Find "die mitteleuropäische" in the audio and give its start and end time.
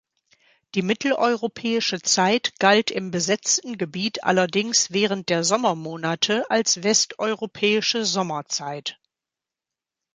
0.73-2.01